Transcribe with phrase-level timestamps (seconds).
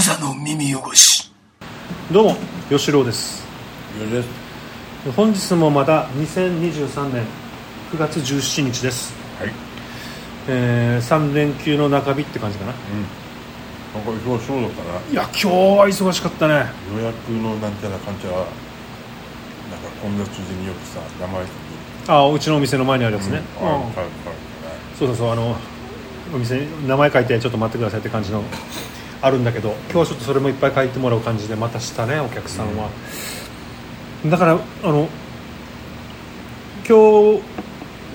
[0.00, 1.30] 座の耳汚し。
[2.10, 2.36] どうも
[2.70, 3.44] 吉郎です。
[3.98, 4.26] よろし
[5.14, 7.24] 本日もまた2023年
[7.92, 9.52] 9月17日です、はい。
[10.48, 12.72] えー、3連休の中日って感じかな。
[12.72, 16.66] なんか忙しそうだったないや今日は忙しかったね。
[16.96, 18.48] 予約のなんちゃらかんちゃらなんか
[20.00, 21.44] 混雑時によくさ名前
[22.08, 23.80] あうちのお店の前にあるやつね、うん、あうん。
[23.80, 24.06] はいはい
[24.98, 25.56] そうそうそうあの
[26.34, 28.42] お店に名前書いてちょっと待ってくださいって感じの
[29.22, 32.88] あるんだけど今日はちょっとそれもいっぱい書いてもらう感じでまたしたねお客さんは、
[34.26, 35.08] だからあの
[36.88, 37.42] 今日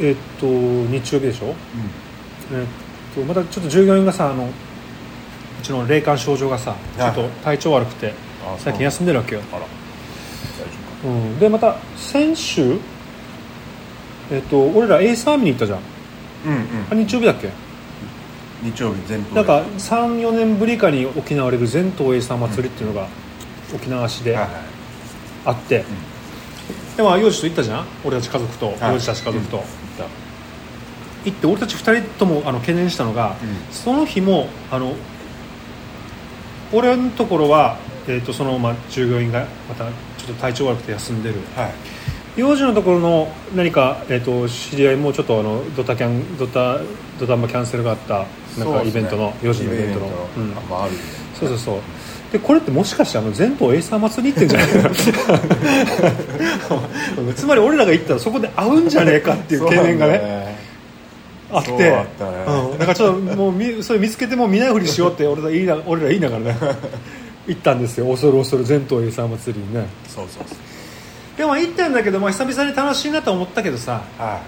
[0.02, 1.56] えっと日曜日でしょ、
[2.52, 4.50] えっとまたちょっと従業員がさあのう
[5.62, 8.14] ちの霊感症状がさちょっと体調悪くて
[8.46, 9.62] あ最近休んでるわけよ、あら。
[9.62, 9.70] 大丈
[11.04, 12.80] 夫うん、でまた先週
[14.32, 15.80] えっと俺らエイサー見に行ったじゃん。
[15.80, 15.86] か
[16.48, 16.62] うんうん。
[16.92, 17.50] あ日曜日だっけ？
[18.64, 23.08] 日曜日全島なんか34年ぶりかに行われる全島エイサー祭りっていうのが
[23.74, 24.48] 沖縄市であ
[25.52, 25.84] って、
[26.98, 27.86] でまあ幼児と行ったじゃん？
[28.04, 28.94] 俺たち家族と、はい。
[28.94, 29.64] 幼児たち家族と、
[31.26, 33.74] 行って俺たち2人ともあの懸念したのが、うん。
[33.74, 34.94] その日もあの
[36.72, 39.92] 俺のところは、えー、とそのまま従業員がまたちょ
[40.26, 41.36] っと体調悪くて休んでる。
[41.56, 41.74] はい
[42.38, 46.80] 幼児のところの何か、えー、と知り合いもちょっとあのドタキャンドタ
[47.20, 48.26] ドタンバキャンセルがあった
[48.60, 50.58] なんかイベントの、幼児のイベントの、うん。
[50.58, 50.94] あまあある
[51.34, 51.80] そうそうそう。
[52.32, 54.74] でこれってもしかしてあの全島エイサー祭り行ってんじゃない
[57.24, 57.34] の？
[57.36, 60.58] つまり俺らが行ったらそこで会うんじゃねえかっていう懸念がね
[61.52, 61.72] あって。
[61.72, 62.06] ね。
[62.20, 66.58] うん、だからちょっともうみそれ見つけても見ないふりしようって 俺ら言いな俺ら言いながらね
[67.48, 68.08] 行ったんですよ。
[68.08, 69.88] 恐る恐る全島エイサー祭りにね。
[70.08, 70.58] そうそうそう
[71.38, 74.42] でも行ったんだけど、まあ、久々に楽しいなと思ったけどさ、は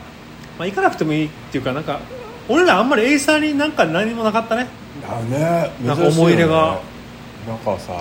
[0.58, 2.00] まあ、行かなくてもいいっていうかなんか
[2.50, 4.68] 俺らあんまりエイサーになんか何もなかったね。
[5.00, 6.80] いだねなんか思い入れが。
[7.48, 7.94] なんかさ。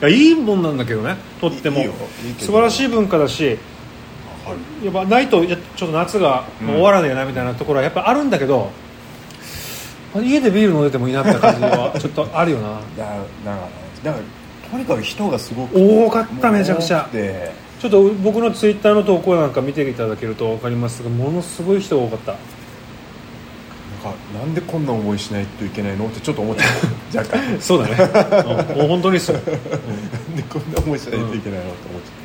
[0.00, 1.80] いやいいもんなんだけどねとっても。
[1.80, 1.92] いいよ
[2.24, 2.46] いいけど。
[2.46, 3.58] 素晴らしい文化だし
[4.44, 4.86] わかる。
[4.86, 8.70] やっぱないとやちょっと夏がもう終わらねえなみたいなところはやっぱあるんだけど、
[10.14, 12.80] 家でビール飲んでてもいいなって感じは ちょっとあるよな。
[12.96, 13.04] だ
[13.44, 13.68] なんか
[14.04, 14.20] なんか
[14.70, 17.02] とにかく人がすごく多かっためちゃくちゃ。
[17.02, 22.32] 多くてちょっと僕のツイッターの投稿なんか見ていただけると分かりますがものすごい人が多かった。
[22.32, 26.64] なんかなんでこんな思いしないといけないのってちょっと思っちゃ
[27.14, 27.60] う若干。
[27.60, 27.96] そうだね、
[28.72, 28.78] うん。
[28.78, 32.20] もう本当にそう、うんなんでこんな思いしないといけないのって思っち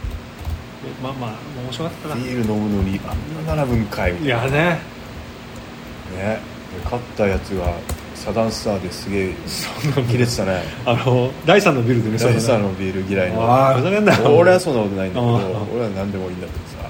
[1.02, 1.30] まあまあ
[1.64, 2.16] 面白かったな。
[2.16, 4.12] ゃうビール飲むのにあんな並ぶんかい。
[4.12, 4.60] みたいないやね。
[4.60, 4.80] ね。
[6.18, 7.74] で勝ったやつが
[8.16, 9.34] サダンスターですげえ
[10.10, 10.64] 切れてたね。
[10.86, 13.42] あの第3のビルでねサダンスターののビール嫌いの。
[14.36, 15.36] 俺はそんなことないんだけどうん
[15.76, 16.90] 俺は何でもいいんだけどさ。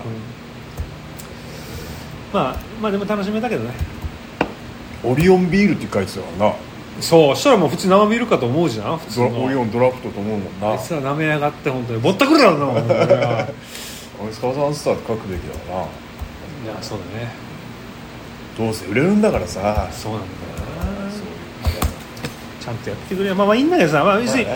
[2.32, 3.72] まあまあでも楽しめたけどね。
[5.04, 6.54] オリオンビールって書いてたからな。
[7.02, 10.72] そうしたらもう普通生ビールかと思うじゃん普通オリオンドラフトと思うもんな。
[10.72, 12.00] あいつら舐めやがって本当に。
[12.00, 15.86] ぼったくるだろうな俺 サダンスターって書くべきだな。
[16.82, 17.32] そうだね。
[18.58, 19.88] どうせ売れるんだからさ。
[19.92, 20.28] そうなんだ
[20.62, 20.65] よ
[22.66, 23.34] ちゃんとやってくれ。
[23.34, 24.50] まあまあいいんだけどさ、まあ、要するに、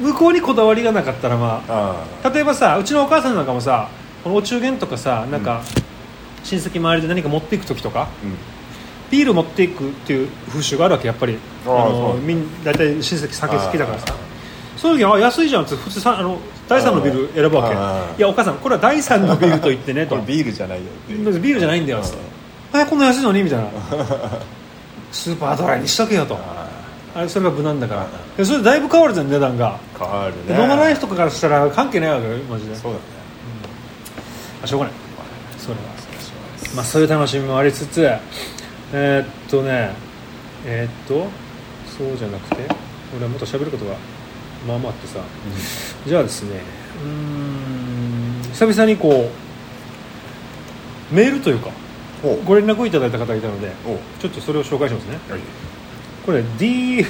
[0.00, 3.88] 向こうにこだわりがなかったらまああ例えばさうちのお母さんなんかもさ
[4.22, 5.62] このお中元とかさなんか、
[6.42, 8.36] 親戚周りで何か持っていく時とかあうん。
[9.10, 11.38] ビール持っていくっていう風習があるわけやっぱり。
[11.66, 14.14] あみん大体親戚酒好きだからさ。
[14.76, 15.64] そういう時はあ安いじゃん。
[15.64, 16.38] って普通さあの
[16.68, 17.68] 第3のビール選ぶわ
[18.16, 18.18] け。
[18.18, 20.16] いやお母さんこれは第3のビールと言ってねと。
[20.26, 22.18] ビールじゃないよビールじゃないんだよつって。
[22.80, 23.42] えこんな安いのに？
[23.42, 23.68] みたいな。
[25.12, 26.36] スーパードライにしとけよと
[27.14, 28.06] ああれそれが無難だから。
[28.36, 29.68] でそれでだいぶ変わるじゃん値段が。
[29.74, 30.62] あ変わるでね。
[30.62, 32.74] 飲まない人からしたら関係ないわけよマジで。
[32.74, 33.04] そうだね。
[34.62, 34.94] あしょうがない。
[35.58, 35.80] それは
[36.74, 38.04] まあそういう楽しみもありつつ
[38.92, 39.90] えーっとね
[40.66, 41.28] えーっと
[41.86, 42.66] そうじゃなくて
[43.14, 43.94] 俺はもっと喋ることが
[44.66, 45.20] まあまああってさ。
[46.06, 46.60] じゃあですね
[47.02, 49.30] うーん久々にこ
[51.12, 51.70] うメールというか
[52.44, 53.72] ご連絡をいただいた方がいたので
[54.20, 55.18] ちょっとそれを紹介しますね。
[55.30, 55.40] はい
[56.24, 57.04] これ D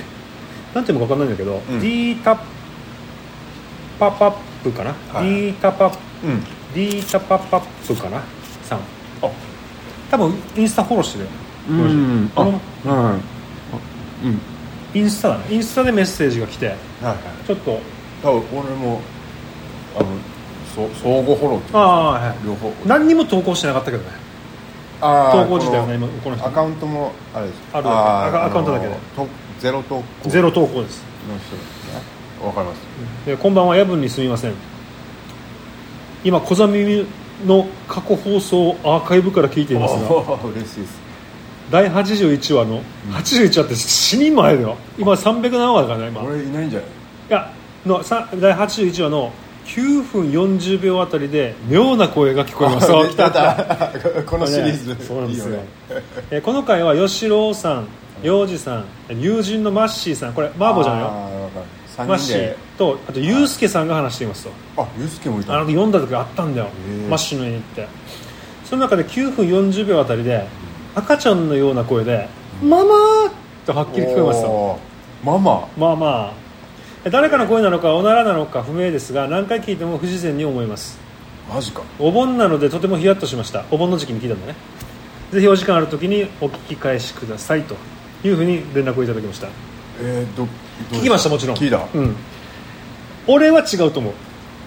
[0.74, 1.80] なんていうのか分かんないんだけど、うん。
[1.80, 2.36] D タ
[3.98, 4.32] パパッ
[4.62, 5.28] プかな、はい。
[5.28, 6.42] D タパうん。
[6.74, 8.20] D タパパップかな？
[8.64, 8.78] さん。
[9.22, 9.30] あ。
[10.10, 11.30] 多分インスタフォローしてるよ。
[11.68, 12.30] うん。
[12.34, 13.20] このうんうん。
[14.94, 15.44] インスタだね。
[15.50, 17.16] インスタでメッセージが来てはいはい。
[17.46, 17.80] ちょっと。
[18.22, 19.00] 多分俺も
[19.96, 20.08] あの
[20.74, 22.36] そ相互フォローっていうああはい。
[22.44, 22.72] 両方。
[22.86, 24.23] 何にも投稿してなかったけどね
[25.04, 27.60] 投稿自体はねこ今この人のアカウントもあれです。
[27.72, 28.94] あるーアカウントだけで。
[29.60, 30.30] ゼロ投稿。
[30.30, 31.02] ゼロ投稿です。
[31.28, 32.46] の人ですね。
[32.46, 32.80] わかります。
[33.26, 34.54] でこんばんは夜分にすみません。
[36.24, 37.06] 今小ザ耳
[37.46, 39.98] の過去放送アーカイブから聞いていますが
[40.44, 41.04] 嬉しいです。
[41.70, 44.76] 第81話の、81話って死に前だよ。
[44.98, 46.22] 今300何話だからね今。
[46.22, 46.88] い俺いないんじゃない？
[47.28, 47.52] や
[47.86, 49.32] のさ第81話の
[49.66, 52.86] 9分40秒あたりで妙な声が聞こえます。
[54.26, 55.56] このシリーズ、ねそうなんですよ。
[55.56, 55.64] ね
[56.30, 57.86] えーこの回は吉郎さん
[58.22, 58.84] 洋二さん
[59.20, 60.32] 友人のマッシーさん。
[60.32, 61.08] これマーボーじゃないよ。
[61.98, 64.50] マッシーとあとユうスケさんが話していますと。
[64.82, 66.68] あユースケもいたあの時読んだ時あったんだよ。
[67.08, 67.88] マッシーの家に行って。
[68.64, 70.46] その中で9分40秒あたりで
[70.94, 72.28] 赤ちゃんのような声で
[72.62, 72.94] 「ママ!」
[73.66, 74.48] とはっきり聞こえますと。
[74.48, 75.26] おー。
[75.26, 75.68] ママ。
[75.76, 76.43] まあまあ
[77.10, 80.98] 誰かの声なのかおならなのか不明ですが何回聞いても不自然に思います。
[81.52, 81.82] マジか。
[81.98, 83.64] お盆なのでとてもヒヤッとしました。
[83.70, 84.54] お盆の時期に聞いたんだね。
[85.30, 87.76] ぜひお時間ある時にお聞き返しくださいと
[88.24, 89.48] いうふうに連絡をいただきました。
[90.00, 90.48] えー、ど
[90.92, 91.56] 聞きましたもちろん。
[91.56, 92.16] 聞いた、うん。
[93.26, 94.12] 俺は違うと思う。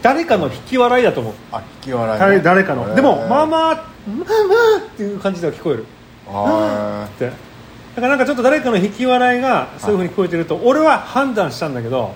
[0.03, 1.33] 誰かの引き笑いだと思う。
[1.51, 2.93] あ引き笑いね、誰誰かの。
[2.93, 3.79] でも「マあマママ」っ
[4.95, 5.85] ていう感じでは聞こえる。
[6.27, 7.25] あって。
[7.25, 12.13] だからなんかちょっと誰かの引き笑いがそういうふうに聞こえてると俺は判断したんだけど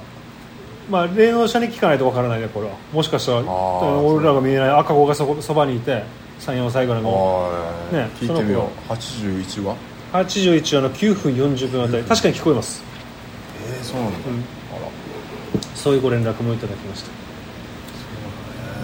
[0.92, 2.76] まあ霊能者に聞かないとわからないねこれは。
[2.92, 6.04] もしかしたらー俺らが見えない赤子がそこそばにいて
[6.42, 7.50] 34歳ぐらいの。
[7.92, 8.92] あね聞いてみよう。
[8.92, 9.76] 81話
[10.12, 12.04] ？81話の9分40分あたり。
[12.04, 12.84] 確かに聞こえます。
[13.70, 14.36] えー、そうなんだ、うん。
[14.36, 14.40] あ
[14.86, 15.66] ら。
[15.76, 17.06] そういうご連絡もいただきまし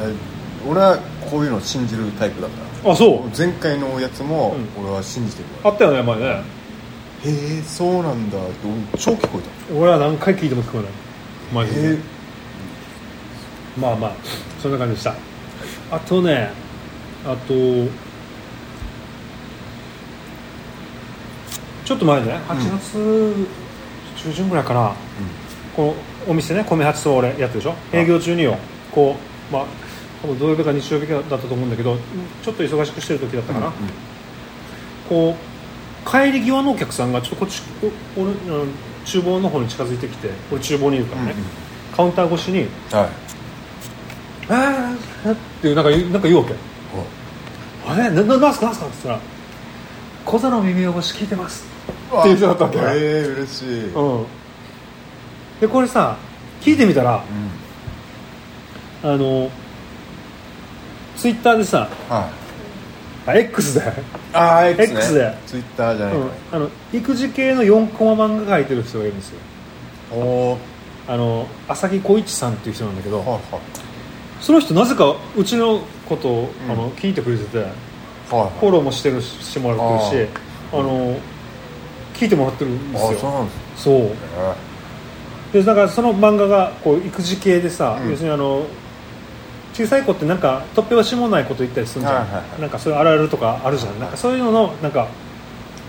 [0.02, 0.16] えー
[0.70, 0.98] 俺は
[1.30, 2.84] こういうの信じるタイプだから。
[2.84, 3.38] たあそう。
[3.38, 6.26] 前回のやつもう俺は信じてるあったよね前ね。
[6.26, 8.38] へえそうなんだ。
[8.38, 9.40] って俺超聞こ
[9.70, 11.07] え俺は何回聞いても聞こえない
[11.54, 11.94] マジで。
[11.94, 11.98] え
[13.80, 14.12] まあまあ
[14.62, 15.16] そんな感じでした。
[15.92, 16.50] あとね
[17.26, 17.54] あと
[21.86, 23.48] ちょっと前ね8月
[24.18, 24.94] 中旬ぐらいかな、
[25.76, 25.96] こ
[26.28, 27.76] のお店ね米八と俺やってるでしょ？
[27.94, 28.58] 営業中によ
[28.92, 29.16] こ
[29.50, 29.66] うまあ
[30.22, 31.98] 多分土曜日か日曜日かだったと思うんだけど
[32.44, 33.72] ちょっと忙しくしてる時だったかな、
[35.08, 37.62] こう帰り際のお客さんがちょっとこっち
[38.18, 38.70] お俺うん
[39.10, 41.46] 厨房の方に近づいてきて俺厨房にいるからね、うんうん。
[41.96, 42.60] カウンター越しに
[42.92, 43.10] はい
[44.50, 46.54] 「あーっていうなんか言うなんか言うわけ
[47.88, 48.10] 「あれ？
[48.12, 48.66] なななんすか？
[48.68, 49.20] なんすか?」って言ったら
[50.26, 51.66] 「小座の耳汚し聞いてます」
[52.20, 52.78] っていう人だったわけ。
[52.80, 54.20] ええー、嬉しい、うん。
[54.20, 54.26] うん
[55.62, 56.16] でこれさ
[56.62, 57.24] 聞いてみたら
[59.04, 59.50] あの
[61.16, 62.47] ツイッターでさはい
[63.28, 63.82] あ X で、
[64.34, 65.00] ああ X ね。
[65.00, 69.40] X でツイッターじゃないか、うん、あの育児系の4コマ漫画描いてる人がいるんですよ。
[70.14, 70.58] おお
[71.08, 73.40] あの浅木浩一さんっていう人なんだけど、はは
[74.40, 76.72] その人なぜかうちのことを、うん。
[76.72, 77.70] あの聞いてくれててはい
[78.30, 80.30] フォローもしてるししてもらってるし
[80.72, 81.18] あの
[82.14, 83.10] 聞いてもらってるんですよ。
[83.10, 83.84] あそうなんです。
[83.84, 83.94] そう。
[84.04, 84.10] ね
[85.52, 88.10] でだからその漫画がこう育児系でさ、うん。
[88.12, 88.66] 要するにあの
[89.78, 92.62] 小さい子ってなんか突拍子もないこと言ったりするじゃん、はいはいはい。
[92.62, 95.08] なんかそういうあるあるとかあるじゃん、はいなんかそういうののなんか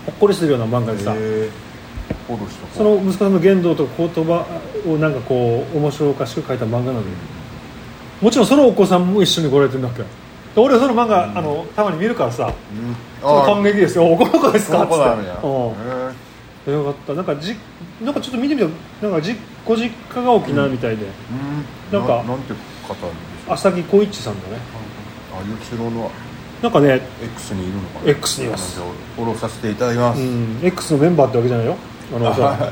[0.05, 1.15] ほっこりするような漫画でさ、
[2.75, 4.45] その息子さんの言動とか言葉
[4.87, 7.09] をなんかこう面白おかしく書いた漫画なので
[8.21, 10.03] もちろんそのお子さんも一緒に来られてるんだっけ。
[10.03, 10.07] で
[10.55, 12.51] 俺はその漫画、あのたまに見るからさ。
[13.21, 13.45] うん。
[13.45, 14.11] 感激ですよ。
[14.11, 14.83] おこの子ですか？
[14.83, 14.95] っつっ
[16.65, 16.71] て。
[16.71, 17.13] よかった。
[17.13, 17.55] なんかじ
[18.01, 19.35] なんかちょっと見てみたなんかじ
[19.65, 21.09] ご実家が沖縄みたいで、え
[21.93, 21.99] うん。
[21.99, 22.53] なんかなんて
[22.87, 22.95] 方
[23.49, 24.57] 浅木浩一さんだね
[25.33, 26.11] あ吉郎の
[26.61, 31.77] なんかね X にいるのかな X にいますフォローさせていただきます、うん X のメンバーってわけじゃないよ
[32.15, 32.71] あのさ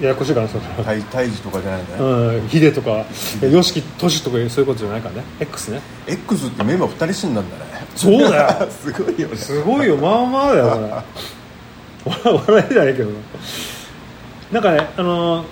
[0.00, 3.04] ややこしいからそれ胎胎児とかじゃないんだね、うんヒデとか
[3.40, 11.04] よしきとしとかそういうことじゃないからね X ね X ってメンバー2人死んだんだねそうだよすごいよねすごいよまあまあだよ
[12.04, 13.16] それ笑えないけどな
[14.52, 15.44] なんかねあの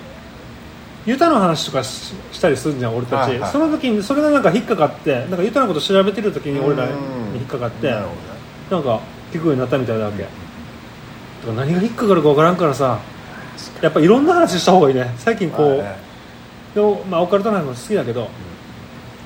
[1.05, 3.51] ユタの話とかししたりするじゃん俺たち、はいはい。
[3.51, 6.91] その時にそれがなんか引っかかってなんかユタのこと調べてる時に俺らに
[7.35, 10.23] 引っかかってなんか聞くようになったみたいなわけ。
[10.23, 10.35] だか
[11.47, 12.99] ら何が引っかかるかわからんからさ
[13.81, 15.13] やっぱいろんな話した方がいいね。
[15.17, 15.95] 最近こう、まあね。
[16.75, 18.29] でも、まあ、オカルトの話も好きだけど、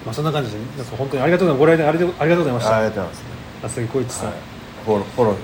[0.06, 1.78] まあ、そんな感じでなんか本当にありがとうございます。
[1.78, 2.78] ご来店ありがとうありがとうございました。
[2.78, 3.24] ありがとうござい
[3.64, 3.80] ます。
[3.80, 4.24] 浅木浩一さ。
[4.24, 4.36] ん、はい。
[4.86, 5.36] フォローフォロー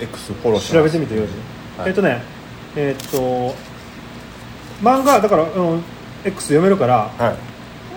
[0.00, 1.22] X フォローし調べてみてよ。
[1.78, 1.88] はい。
[1.88, 2.22] えっ、とね
[2.76, 3.54] えっ、と
[4.82, 5.80] 漫画だからあの
[6.24, 7.36] X 読めるからはい。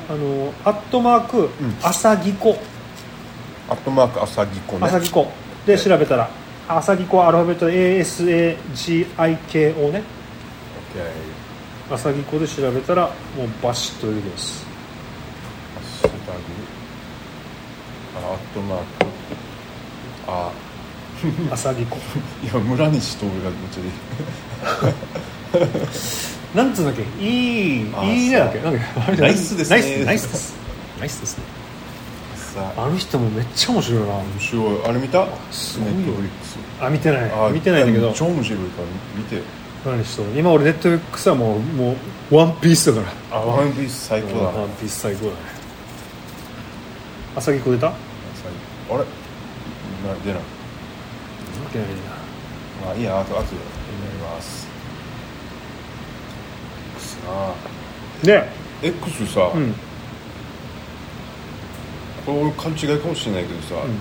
[0.10, 1.50] あのアットマーク、ん。
[1.82, 2.58] 朝ぎこ
[3.70, 4.88] アットマーク朝ぎこね。
[4.88, 5.32] 朝ぎこ
[5.66, 6.30] で調べたら
[6.68, 10.04] 朝ぎこはアルファベットで ASAGIKO ね。
[11.90, 13.08] OK 朝ぎこで調べたら
[13.38, 14.66] もうバシッと出てきます。
[15.76, 16.38] ハッシュタグ
[18.28, 18.86] あアットマーク。
[20.28, 20.52] あ。
[21.52, 21.98] 朝ぎこ
[22.44, 23.86] いや村西と俺がめっちゃい
[26.28, 27.02] いなんつうんだっけ？
[27.24, 28.60] いいあいいねだっけ？
[28.60, 29.78] なんだっけナイスですね。
[29.78, 30.56] ナイスナイスです
[31.00, 31.44] ナイスですね。
[32.36, 32.90] さあ。
[32.90, 34.08] の人もめっちゃ面白いな。
[34.16, 34.86] 面白い。
[34.86, 35.28] あれ見た？
[35.52, 35.96] すごいよ。
[35.96, 37.32] ネットフリックスあ見てない。
[37.32, 38.12] あ見てないんだけど。
[38.14, 39.36] 超面白いから見て。
[39.38, 39.42] よ
[39.86, 41.96] 何しとる今俺ネットフリックスはもうも
[42.32, 43.38] うワンピースだから。
[43.38, 44.52] あワンピース最高だ。
[44.52, 45.38] なワンピース最高だね。
[47.36, 47.88] 朝木こ出た？
[47.88, 48.98] あれ？
[48.98, 49.04] な
[50.24, 50.42] 出ない。
[51.72, 51.88] 出ない
[52.86, 53.56] まあいいやあとあとで。
[53.56, 53.62] や
[54.12, 54.68] ります
[58.24, 58.48] で
[58.82, 59.74] X さ、うん。
[62.26, 63.98] これ俺勘違いかもしれないけどさ、うん。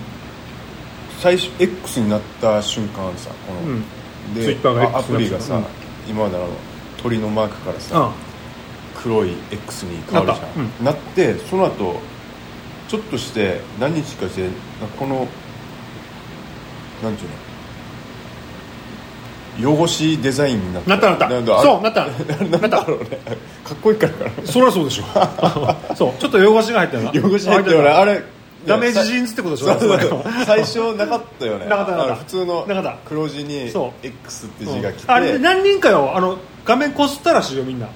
[1.19, 3.85] 最初 X になった瞬間さこの、うん。
[4.35, 5.65] で Twitter が X あアプリがさ、うん。
[6.09, 6.49] 今までの
[7.03, 8.13] 鳥のマークからさ、あ
[9.03, 10.85] 黒い X に変わるじゃん。
[10.85, 10.99] なった。
[10.99, 12.01] なってその後
[12.89, 14.49] ちょっとして何日かして
[14.99, 15.29] この
[17.03, 17.37] なんていうの
[19.67, 20.91] 汚しデザインになった。
[20.91, 21.63] なったなった。
[21.63, 22.07] そう なった。
[22.07, 23.07] なんだろうね。
[23.65, 24.47] かっこいいからかな。
[24.47, 25.05] そりゃそうでしょ
[25.97, 26.13] そう。
[26.21, 27.11] ちょっと汚しが入ってるな。
[27.11, 28.23] 汚し入ってるよねあれ
[28.67, 30.23] ダメージジーンズってことでしょ？
[30.45, 31.67] 最初なかったよね。
[31.67, 32.15] なかったなかった。
[32.17, 32.67] 普通の
[33.07, 33.71] 黒字に
[34.03, 37.87] X って字が来て、あれ何人かよあの画面こすったらしいよみんな。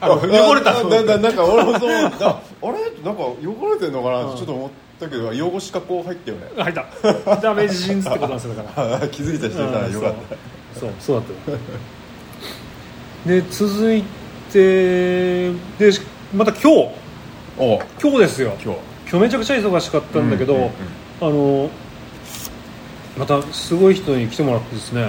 [0.00, 0.72] 汚れた。
[0.84, 1.90] なななんか俺もそう。
[1.92, 3.04] 思ったあれ？
[3.04, 3.34] なんか汚
[3.72, 4.34] れてんのかな？
[4.36, 6.46] ちょっと思ったけど汚し加工入ったよね。
[6.58, 7.36] 入った。
[7.36, 8.96] ダメージジーンズってことなんですよだから。
[8.96, 10.36] あ 気づいた人いたらよかった
[10.78, 11.52] そうそうだった。
[11.52, 11.58] よ
[13.26, 14.02] で続い
[14.52, 15.90] てで
[16.34, 16.68] また今日
[17.58, 18.56] お今日ですよ。
[18.62, 18.78] 今日
[19.10, 20.72] 今日めちゃくちゃ忙しかったんだけど、うんうんうん
[21.20, 21.70] あの
[23.16, 25.08] またすごい人に来てもらってですね。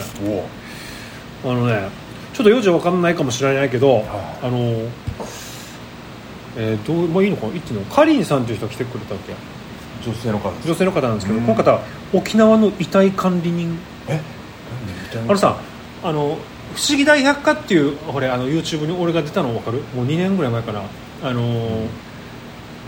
[1.43, 1.89] おあのね
[2.34, 4.05] ちょっと用事わかんないかもしれないけど、はい
[4.43, 4.57] あの
[6.55, 7.53] えーどうまあいいのかな？
[7.53, 7.84] 言の？
[7.86, 9.34] かりんさんという人が来てくれたわけ？
[10.07, 11.45] 女性の方女性の方なんですけど、うん。
[11.45, 11.81] この方
[12.13, 13.75] 沖縄の遺体管理人。
[14.07, 14.22] え？
[15.27, 15.58] あのさ
[16.03, 16.38] あの
[16.74, 19.79] 不思議大百科っていうこれあの YouTube に俺が出たの分かる？
[19.96, 20.82] もう2年ぐらい前かな
[21.24, 21.88] あのー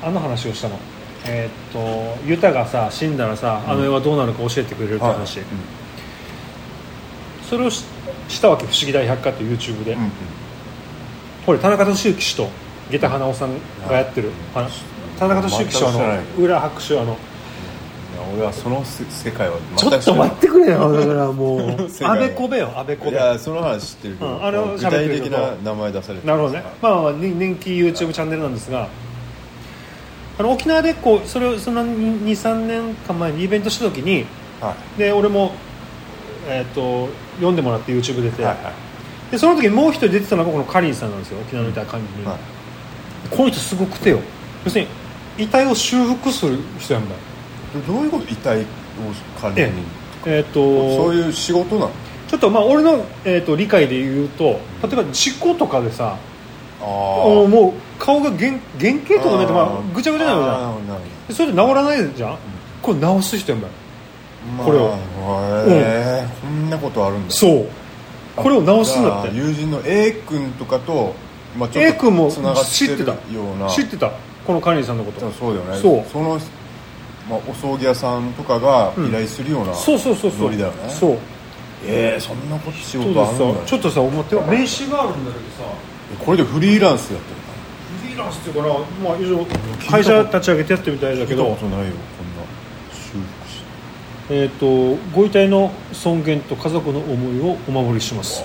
[0.03, 0.77] あの話をしたの。
[1.25, 5.39] えーっとユタがさ死んだらさあの世はどうなるか教えてくれるってはい話、
[7.49, 7.83] それをし
[8.29, 10.11] したわけ不思議大百科っていう YouTube で、うんうん。
[11.45, 12.49] これ田中俊之氏と
[12.91, 13.51] 下駄花尾さん
[13.87, 14.69] がやってる、はいあの
[15.17, 17.17] 田中俊之氏はあの裏拍手あの
[18.33, 20.91] 俺はそのせ世界はちょっと待ってくれよ。
[20.91, 21.89] だからもう。
[22.03, 28.87] あべこべよあべこべいやその話知ってるけど、うんあれを具体的な名前出されてなるほどね、まあ、まあ人人気 YouTube チャンネルなんですが
[30.37, 34.25] あの沖縄でこうそれをその23年間前にイベントした時に
[34.61, 35.53] はで俺も、
[36.47, 39.31] えー、と読んでもらって YouTube 出て、いはい。
[39.31, 41.39] でその時にもう一人出てたのがこのカリンさんなんですよ。
[41.41, 42.39] 沖縄の遺体管理人、はい。
[43.29, 44.19] この人すごくてよ。
[44.65, 47.21] 要するに遺体を修復する人やんだよ
[47.81, 48.65] どういうこと遺体を
[49.39, 49.73] 管理人
[50.25, 50.59] えっ、と
[50.95, 51.91] そういう仕事なの？
[52.27, 56.17] ちょっとまあ俺の、えー、と理解で言うと例えば事故とかでさ
[56.81, 61.35] あもうもう顔が原原型とかないとまあぐちゃぐちゃになるじゃん。
[61.35, 62.37] それで治らないじゃん、
[62.81, 63.73] これ治す人やんだよ
[64.57, 64.87] ほどこれを。
[64.89, 64.95] ま
[65.39, 67.33] あへえこんなことあるんだ。
[67.33, 67.67] そう。
[68.35, 69.31] これを治すんだって。
[69.33, 71.13] じゃあ友人の A 君とかと、
[71.57, 73.11] まあ、ちょ A っと君もつながってる知ってた。
[73.11, 73.17] よ
[73.55, 73.67] うな。
[73.69, 74.11] 知ってた。
[74.45, 75.19] このカリンさんのこと。
[75.19, 75.77] そうそうだよね。
[75.79, 76.05] そう。
[76.11, 76.39] その、
[77.29, 79.09] まあ、お葬儀屋さんとかがうん。
[79.09, 80.41] 依頼するような、そうそうそうそう。
[80.43, 80.89] ノリだよね。
[80.89, 81.17] そう。
[81.85, 83.65] えー、そんなこと仕そう事あるんだ。
[83.65, 84.55] ちょっとさ思って名刺
[84.91, 85.97] があるんだけどさ。
[86.23, 87.37] これでフリーランスやってる
[88.01, 89.45] フリーランスっていうかな、まあ、以上
[89.89, 92.43] 会社立ち上げてやってみたいだけ聞いたどことないよこんな。
[92.93, 93.63] 修復し
[94.29, 98.41] えー、とご遺体の尊厳と家族の思いをお守りします。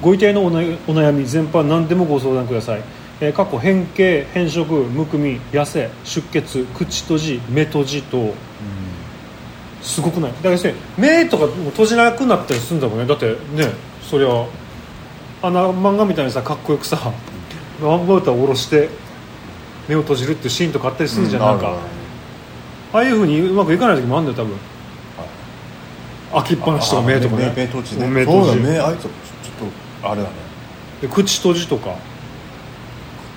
[0.00, 2.82] ご遺体のおなお悩み全般何でもご相談ください、
[3.20, 8.32] えー、過去変形変色むくみ痩せ出血口閉じ目閉じと
[9.82, 10.32] すごくない？
[10.32, 13.06] だから要するに目とかも閉じなくなったりするんだもんね。
[13.06, 13.68] だってね
[14.02, 14.46] そりゃ
[15.42, 16.98] あの漫画みたいにさかっこよくさ
[17.82, 18.88] ワンバウターを下ろして
[19.88, 21.78] 目を閉じるっていうシーンとかあったりするじゃん、なんか
[22.92, 24.58] ああいうふうにうまくいかない時もあるんだよ多分。
[26.42, 27.52] 開きっぱなしとか目とかね。
[27.56, 28.06] 目目閉じね。
[28.06, 28.50] 目閉じ。
[28.50, 29.12] そうだ目あいつちょっ
[30.02, 30.34] とあれだね。
[31.00, 31.96] で口閉じとか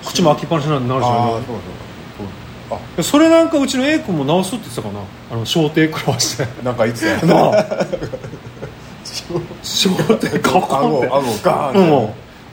[0.04, 1.56] 口も開きっぱなしになるじゃんああそうそう。
[2.68, 2.78] そう。
[2.78, 5.00] あでそれなんかうちの A 君も直すって言ってたかな。
[5.30, 6.46] あの小艇食らわして。
[6.62, 7.66] なんかいつやなあ。
[9.62, 12.10] 小艇カコンって顎顎ガーンうん。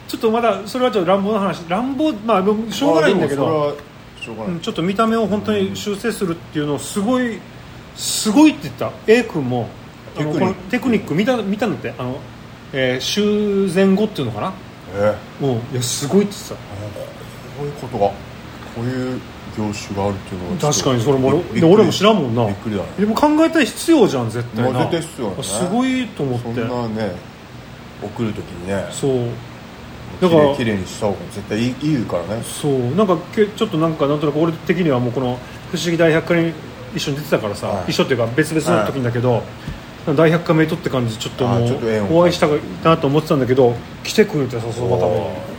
[0.07, 1.63] ちょっとまだそれはちょっと乱暴な話。
[1.67, 3.77] 乱暴まあしょうがないんだけど。
[4.21, 7.39] ちょっと見た目を本当に修正するっていうのをすごい
[7.95, 8.91] すごいって言った。
[9.07, 9.67] A 君も
[10.15, 10.39] テクニック。
[10.39, 12.17] このテクニック見た見たんだってあの、
[12.73, 14.53] えー修繕後っていうのかな。
[14.95, 15.45] えー。
[15.45, 15.55] うん。
[15.73, 16.71] いやすごいって言って
[17.57, 18.15] こういうことがこ
[18.81, 19.19] ういう
[19.57, 22.45] 業種があるっていうのはた確かにそれもびで俺も知らんもんな。
[22.45, 22.89] びっくりだね。
[22.99, 25.43] でも考えたら必要じゃん絶対な、まあ絶対必要だね。
[25.43, 27.15] すごいと思そんってなね
[28.01, 28.87] 送るときにね。
[28.91, 29.27] そう。
[30.19, 32.43] きだかられいきれいにした方が絶対いいいいからね。
[32.43, 32.95] そう。
[32.95, 35.37] なんかけちょっとなんかなんとなく俺的にはもうこの
[35.71, 36.53] 「不思議大百科」に
[36.95, 37.91] 一緒に出てたからさ、はい。
[37.91, 39.43] 一緒っていうか別々の時だけど、
[40.15, 45.50] 大百科メイトって感じでちょっともうお会いしたかなと思ってたんだけど来てくれてさそのたまおー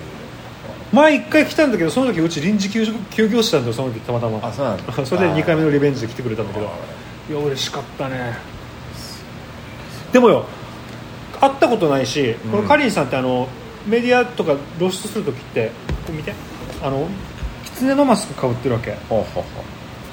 [0.92, 4.46] 前一回来たんだけどその時うち臨時休休業してたんだよその時たまたま。
[4.46, 4.92] あそうなんだ。
[5.06, 6.66] それで2回目のリベンジで来てくれたんだけど。
[7.30, 8.37] いや嬉しかったね。
[10.12, 10.44] でもよ
[11.40, 13.49] 会ったことないし、このカリンさんってあの
[13.87, 15.72] メディアとか露出する時って
[16.06, 16.32] これ見て。
[16.82, 17.08] あの
[17.64, 18.94] 狐のマスクかぶってるわけ。
[19.08, 19.64] ほうほうほ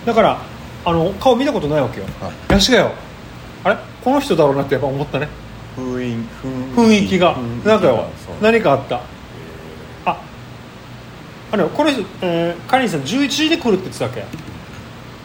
[0.06, 0.42] だから
[0.86, 2.54] あの顔見たことないわけよ、はい。
[2.54, 2.92] やしがよ。
[3.66, 3.78] あれ？
[4.04, 5.28] この人だろうなってやっぱ思ったね。
[5.78, 6.26] う雰囲
[6.76, 7.36] 雰囲気が。
[7.66, 8.06] なんかよ
[8.42, 8.96] 何かあった。
[8.96, 9.02] あ
[11.52, 14.24] あのこの人、えー、カリンさん11時で来るって言ってたわけ。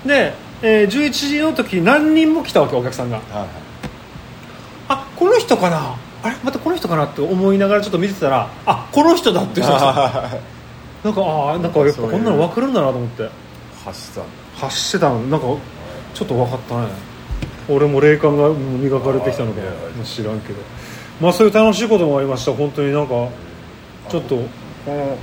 [0.09, 3.19] で、えー、11時の時何人も来たわけお客さんが。
[3.19, 3.49] はいはい。
[4.89, 5.97] あこの人かな？
[6.23, 6.37] あれ？
[6.43, 9.71] またこの人かなって思いながらちょっと見てたらあこの人だって人。
[9.71, 10.41] が
[11.05, 13.29] なんかああなんかやっぱこんなの分かるんだなと思って。
[13.85, 14.23] 走っ
[14.59, 15.21] た走ってたの。
[15.25, 15.47] なんか
[16.15, 16.89] ちょっと分かったね。
[17.69, 19.61] 俺も霊感がうん磨かれてきたのか。
[20.05, 20.61] 知らんけど。
[21.21, 22.53] まあそういう楽しいこともありました。
[22.53, 23.13] 本当になんか
[24.09, 24.45] ちょっとこ
[24.87, 25.19] の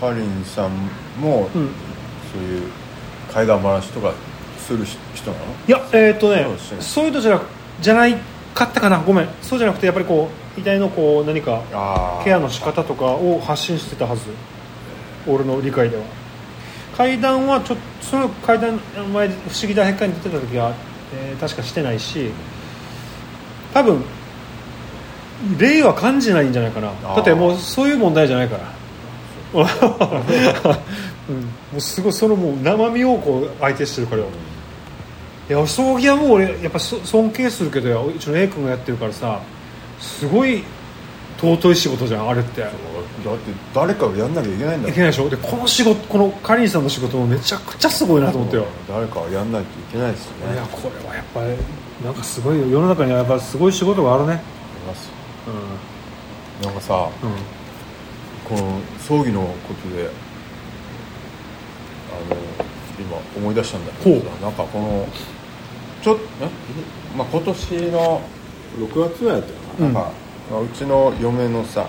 [0.00, 0.70] カリンさん
[1.20, 1.70] も、うん。
[2.32, 2.70] そういう
[3.32, 4.12] 怪談話とか
[4.58, 5.44] する人なの？
[5.66, 6.46] いやえっ、とね
[6.80, 7.42] そういうのじゃな
[7.80, 8.16] じゃない
[8.54, 9.00] かったかな。
[9.00, 9.28] ごめん。
[9.42, 11.62] そうじゃなくてやっぱりこう遺体のこう何か
[12.24, 14.22] ケアの仕方とかを発信してたはず。
[15.26, 16.02] 俺の理解では。
[16.96, 18.80] 階段はちょっとその階段
[19.12, 20.74] 前不思議大百科に出てた時は、
[21.14, 22.30] えー確かしてないし
[23.72, 24.02] 多分
[25.58, 26.92] 霊は感じないんじゃないかな。
[27.14, 28.77] だってもうそういう問題じゃないから
[29.54, 29.68] うん、も
[31.76, 34.28] うすごいそのもう生身をこう相手してるからよ
[35.48, 39.40] いや葬儀はもう俺やっぱそ尊敬するけどようちの A 君がやってるからさ
[39.98, 40.62] すごい
[41.40, 42.62] 尊い仕事じゃんあれって。
[43.24, 45.28] だって誰かがやんなきゃいけないんだいけないでしょ？
[45.28, 48.66] でこの仕事このカリンさんの仕事もめちゃくちゃすごいなと思ってよ。
[48.88, 50.54] 誰かがやんないといけないですよね。
[50.54, 51.48] いやこれはやっぱり
[52.04, 54.34] なんかすごいよ世の中にはやっぱすごい仕事があるね。
[54.34, 54.42] あり
[54.86, 55.10] ます
[56.62, 57.10] うなんかさん、うん、
[58.48, 60.08] この葬儀のことで
[62.10, 62.40] あの
[62.98, 65.06] 今思い出したんだけどさなんかこの
[66.02, 66.18] ちょっ
[67.16, 68.20] まあ、今年の
[68.78, 70.04] 6月ぐらいだったよな,、うんなん。
[70.04, 70.10] か
[70.50, 71.86] まあうちの嫁のさ、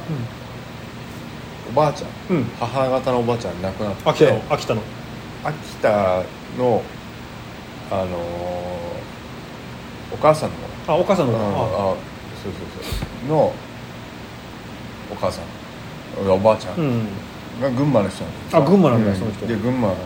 [1.70, 2.44] おばあちゃん、うん。
[2.60, 4.42] 母方のおばあちゃん亡くなって秋田の？
[4.50, 4.82] 秋田の？
[5.44, 6.24] 秋田
[6.58, 6.82] の
[7.92, 8.10] あのー
[10.12, 10.56] お母さんの
[10.88, 11.96] あお母さんのうんああ
[12.44, 13.30] そうそうそう。
[13.30, 13.54] の
[15.12, 15.44] お母さん
[16.28, 16.78] おばあちゃん。
[16.78, 17.08] うん。
[17.62, 19.48] が群馬の人なんだあ群馬なんだうその人。
[19.48, 20.00] で群馬まで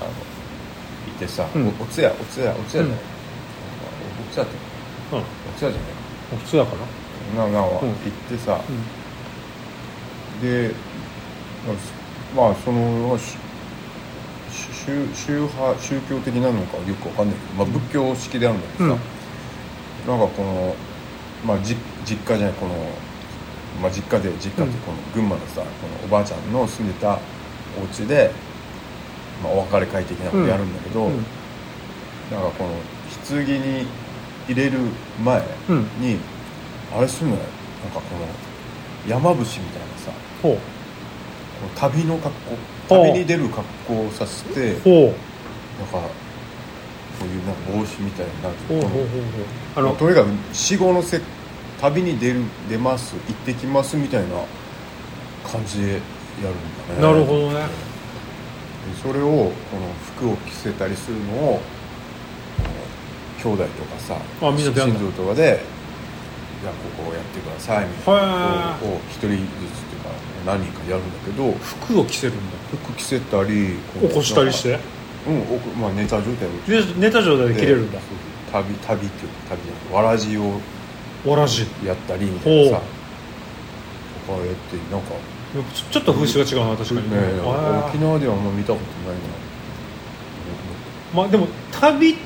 [0.00, 0.14] あの行
[1.16, 1.66] ってさ、うん。
[1.66, 2.94] おおつやおつやおつやじゃない、うん。
[2.94, 2.98] お
[4.32, 4.54] つやって。
[5.12, 5.18] うん。
[5.18, 5.22] お
[5.56, 5.90] つやじゃない。
[6.38, 6.70] 普通だか
[7.36, 7.68] らなな、うん。
[7.68, 7.92] 行っ
[8.28, 10.48] てさ、うん。
[10.48, 10.74] で
[12.36, 13.36] まあそのし
[14.50, 17.36] 宗宗派宗教的なのかよくわかんない。
[17.36, 19.00] けど、まあ、仏教式であるんだけどさ、
[20.06, 20.76] なんかこの、
[21.46, 22.74] まあ、じ実家じゃないこの、
[23.80, 27.18] まあ、実家で実家ってこの群馬のさこのおばあちゃんの住んでた
[27.80, 28.30] お家で、
[29.42, 31.24] まあ、お別れ会的なことやるんだけど、うん
[32.30, 32.70] なんかこの
[33.28, 33.86] 棺に
[34.48, 34.78] 入れる
[35.22, 36.18] 前うんに、
[36.96, 37.42] あれするのよ。
[37.84, 38.26] なんかこの
[39.06, 40.10] 山伏みたいなさ
[40.42, 40.58] こう
[41.78, 42.34] 旅の格
[42.88, 46.00] 好旅に出る格好をさせてなんかこ
[47.22, 49.10] ういうなんか帽子みたいななんかこのほうほうほうほう。
[49.76, 51.20] あのまあとにかく死後のせ
[51.84, 54.28] 旅に出る出ます行ってきますみたいな
[55.46, 56.02] 感じでやるん
[56.88, 57.02] だね。
[57.02, 57.56] なるほどね。
[57.60, 57.66] で
[59.02, 59.52] それをこの
[60.16, 61.60] 服を着せたりするのを
[63.42, 65.60] 兄弟とかさ親族とかで
[66.62, 70.08] じゃあここをやってくださいみたいなへことを一人ずつっていうか
[70.46, 72.56] 何人かやるんだけど服を着せるんだ。
[72.82, 73.76] 服着せたり
[74.08, 74.78] 起こしたりして？
[75.28, 78.00] うんまあ寝た状態で寝た状態で着れるんだ。
[78.50, 80.60] 旅旅っていうか旅じゃなくてわらじを
[81.86, 82.82] やったりみたいなさ。
[84.26, 85.14] ほこうやってなんか。
[85.90, 87.10] ちょっと風習が違うな確かに。
[87.10, 87.16] ね
[87.86, 89.18] 沖縄ではあんま見たことない
[91.14, 92.16] まあでも旅っ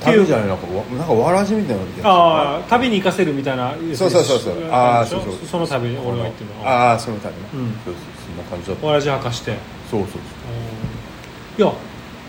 [0.00, 0.20] てないう。
[0.20, 4.70] 旅じゃないなんかわなんかわらじみたいなのああ旅に行かせるみたいなそうそうそうそう。
[4.70, 5.34] ああそうそう。
[5.46, 6.66] その旅に俺が行ってるの。
[6.66, 7.40] ああその旅ね。
[7.54, 7.72] うん。
[7.84, 7.94] そうそう
[8.26, 8.86] そんな感じだった。
[8.86, 9.56] わらじ履かして
[9.90, 10.10] そうそう。
[11.58, 11.72] いや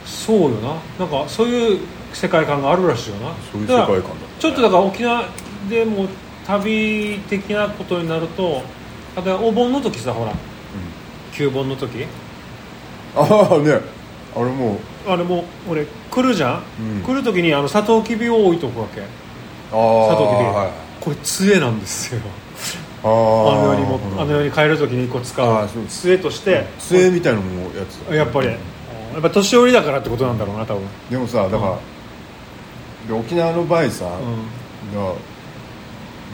[0.05, 0.75] そうよな。
[0.99, 1.79] なんかそういう
[2.13, 3.33] 世界観があるらしいよな。
[3.51, 5.23] そういう世界観だだからちょっとだから沖縄
[5.69, 6.07] でも
[6.45, 8.61] 旅的なことになると
[9.15, 10.33] 例えばお盆の時さほら
[11.35, 12.05] 旧盆の時。
[13.13, 13.79] ああね。
[14.35, 14.79] あれもう。
[15.07, 17.03] あれもう俺来るじゃん、うん。
[17.03, 19.01] 来る時にあのサトウキビを置いとくわけ。
[19.01, 19.07] ああ
[20.09, 22.21] サトウキビ、はいこれ杖なんですよ。
[23.03, 23.09] ああ。
[23.09, 24.21] の世にもうん。
[24.21, 25.69] あの世に帰る時にこう使う。
[25.87, 26.65] 杖として。
[26.79, 28.15] 杖みたいなのもやつだ。
[28.15, 28.55] やっぱり、や
[29.19, 30.83] っぱ年寄りだからってことなんだろうな多分。
[31.09, 31.79] でもさだから、
[33.07, 34.95] で沖縄の場合さ、うん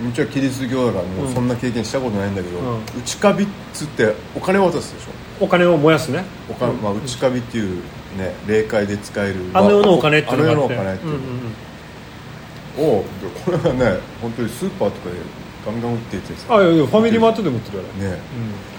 [0.08, 2.82] うちはキリスト教だからもうそんな経験したことないんだけど、うん。
[3.00, 5.46] 内カビっつってお金渡すでしょ？
[5.46, 6.24] お金を燃やすね。
[6.50, 7.78] お金、まあ、内カビっていう
[8.18, 10.76] ね霊界で使えるあの世のお金ってあの世いうのがあって。
[10.76, 13.00] のお金っていううんうんうん。
[13.00, 15.18] をでこれはね本当にスーパーとかで
[15.66, 17.84] ガンガン売っててさあいやいやファミリーマートでも売ってるよ。
[17.84, 18.22] ね、ね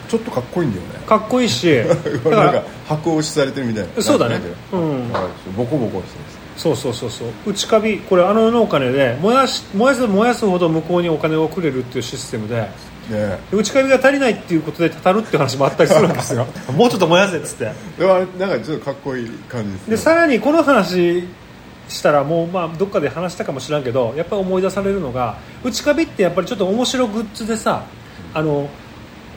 [0.08, 1.06] ちょっとかっこいいんだよね。
[1.06, 1.72] かっこいいし。
[1.84, 4.02] だかなんら押しされてるみたいな。
[4.02, 4.40] そうだね。
[4.72, 5.08] うのうん。
[5.56, 7.28] ボコボコしてますそうそうそうそう。
[7.44, 12.68] 内カビこれあの世のお金で燃やし燃やす燃やすほど向こうにお金をくれるっていうシステムで
[13.10, 16.46] ねで内カビが足りないっていうことでたたるっていう話もあったりするんですよ。
[16.76, 17.72] もうちょっと燃やせっつって。
[17.98, 19.90] でもあれなんかちょっとかっこいい感じですね。
[19.90, 21.26] でさらにこの話
[21.88, 27.82] したらもうまあどっかで話したかもしれんけどやっぱり思い出されるのが内カビってやっぱりちょっと面白グッズでさ
[28.34, 28.68] あの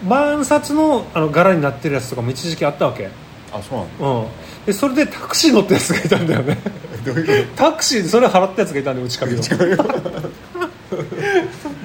[0.08, 3.10] 万札のあの柄になってるやつとかも一時期あったわけ、
[3.52, 4.08] あそうなんだ。
[4.08, 4.28] うん、
[4.66, 6.58] でそれでタクシー乗ったやつがいたんだよね
[7.06, 9.41] どういうタクシーでそれ払ったやつがいたんで内カビの。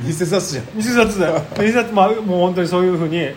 [0.06, 0.64] 偽札じゃん。
[0.76, 1.42] 偽札だよ。
[1.60, 3.30] 偽札まあもう本当にそういうふうに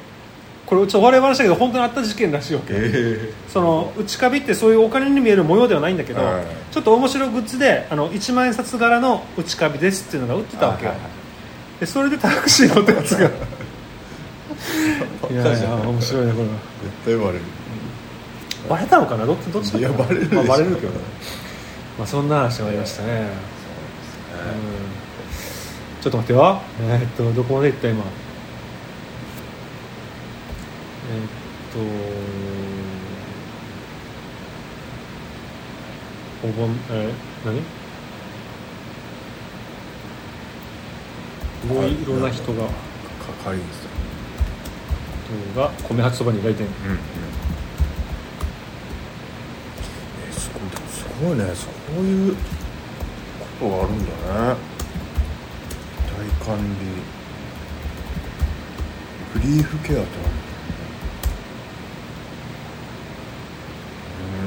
[0.66, 2.74] これちょっと我々したけど本当にあった事件らしいわけ。
[2.76, 11.24] えその内カビってそういうお金に見える模様ではないんだけど、はいちょっと面白いグッズであの1万円札柄の内カビですっていうのが売ってたわけよ、はいはい
[11.80, 13.26] でそれでタクシー乗ったやつが。
[13.28, 13.30] い
[15.32, 16.50] えやいや面白いねこれは。
[16.84, 17.42] 絶対バレる。
[18.70, 19.26] バレたのかな？
[19.26, 20.90] どっちどっちだっいやバレるまあ、バレるけど。
[20.90, 20.96] ね、
[21.98, 23.24] まあ、そんな話がありましたね、う
[26.00, 26.02] ん。
[26.02, 26.62] ちょっと待ってよ。
[26.82, 28.04] えーっとどこまで行った今？
[31.12, 31.28] えーっ
[36.42, 37.62] とお盆えー、何？
[41.62, 42.64] すごいいろんな人が。
[42.64, 42.72] か
[43.46, 43.90] 仮にですよ。
[45.54, 47.00] 人が米八そばに来店うんうん
[51.24, 51.70] ごいねそ
[52.02, 52.40] ういうこ
[53.60, 54.58] とがあるんだね。
[56.12, 56.64] 大管理
[59.40, 60.10] グリーフケアって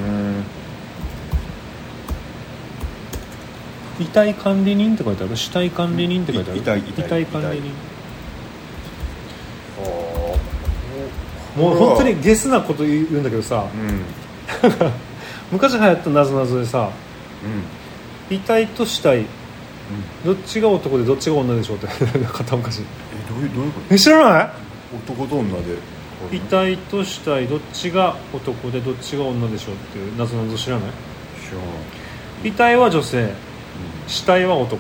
[0.05, 0.41] 何
[4.01, 5.37] う遺体管理人って書いてある。
[5.37, 6.23] 死体管理人。
[6.23, 6.61] って書いてあるい。
[6.61, 7.73] 遺体遺体遺体管理人
[11.57, 13.67] もう本当にゲスなこと言うんだけどさ。
[13.75, 14.93] うんうん
[15.53, 16.91] 昔流行ったなぞなぞでさ
[18.31, 19.25] 遺体と死体
[20.25, 21.87] どっちが男でどっちが女でしょうって。
[22.33, 22.81] 片昔。
[22.81, 22.85] え
[23.33, 23.95] どういうどういうこと？
[23.95, 24.51] え知らない？
[25.09, 25.79] 男と女で。
[26.33, 30.91] 遺体と死体どっちが男でどっちが女でしょうっていうなぞなぞ知らない？
[31.41, 31.63] 知らな
[32.45, 33.29] い遺体は女性。
[34.09, 34.77] 死体は男。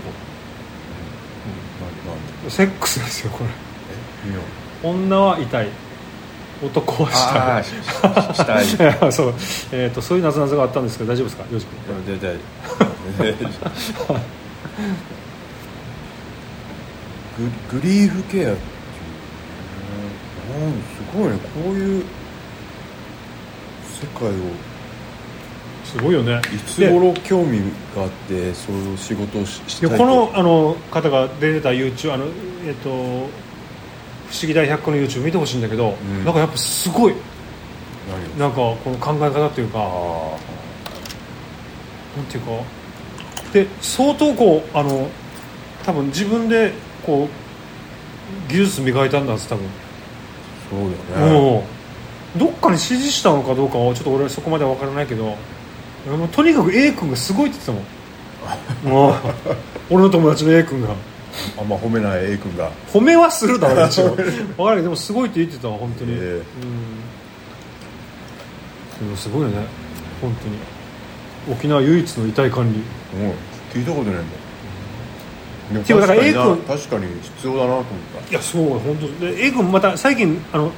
[2.06, 2.50] なんなんで？
[2.50, 3.50] セックスですよこれ。
[3.50, 3.52] え？
[4.88, 5.68] 女は遺体
[6.62, 9.34] 男はしした そう,、
[9.72, 11.42] えー、とそういうなぞなぞがあったんですけど大丈夫ですか？
[11.44, 11.68] よろしく。
[12.10, 12.36] 出たい
[17.70, 18.64] ググリーフケアってい
[20.62, 22.04] ううんすごいねこういう
[24.00, 24.32] 世界を
[25.84, 26.40] すごいよね。
[26.52, 27.60] いつ頃興味
[27.94, 32.24] があってそういう仕事をししでたいこのあの方が出てた YouTube あの、
[32.66, 33.45] えっと不
[34.32, 36.24] 思議大百科の YouTube 見てほしいんだけど、ん。
[36.24, 37.14] なんかやっぱすごい。
[38.08, 38.38] 何？
[38.38, 40.36] なんかこの考え方っていうかあ
[42.16, 42.50] なんていうか。
[43.52, 45.08] で相当こうあの
[45.84, 46.72] 多分自分で
[47.04, 47.28] こ
[48.48, 49.68] う技術磨いたんだんです多分、あ
[50.70, 50.80] そう
[51.14, 51.40] だよね。
[51.40, 51.64] も
[52.36, 55.36] うどっかに指示したのかどうかはちょっと俺はそこまでは分からないけど
[56.32, 57.84] とにかく A 君がすごいって言って
[58.82, 58.92] たもん。
[58.92, 59.14] もう
[59.90, 60.88] 俺の友達の A 君が
[61.58, 62.70] あんま褒めない A 君が。
[62.92, 64.10] 褒めはするだろう一応。
[64.16, 66.18] 分からないでもすごいって言ってたわ本当に、ええ。
[69.00, 69.06] うん。
[69.06, 69.56] でもすごいよね。
[70.20, 71.56] 本当に。
[71.56, 72.82] 沖縄唯一の遺体管理。
[73.20, 73.80] うん。
[73.80, 75.84] 聞いたことないもん。
[75.84, 77.84] でもだから確 A 君確かに必要だなと思っ
[78.24, 78.30] た。
[78.30, 79.26] いやそう本当。
[79.26, 80.70] で A 君また最近あの、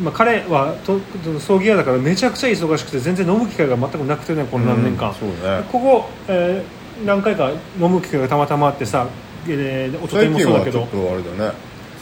[0.00, 1.00] まあ、彼はと
[1.40, 5.64] 葬儀屋だからめちゃくちゃ忙しくて全然飲む機会が全くなくてねこの何年間、うんそうね。
[5.72, 9.06] ここ、えー何回か飲む機会がたまたまあってさ、
[9.48, 10.78] えー、おととい最もそうだけど。
[10.80, 11.52] ちょっとあれだね。